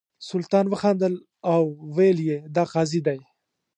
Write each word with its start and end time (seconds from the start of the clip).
سلطان 0.29 0.65
وخندل 0.69 1.13
او 1.53 1.63
ویل 1.95 2.17
یې 2.29 2.37
دا 2.55 2.63
قاضي 2.73 3.01
دی. 3.07 3.19